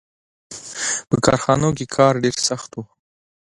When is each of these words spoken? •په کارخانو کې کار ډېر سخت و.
•په 1.09 1.15
کارخانو 1.25 1.69
کې 1.77 1.85
کار 1.95 2.13
ډېر 2.23 2.35
سخت 2.47 2.71
و. 2.75 2.79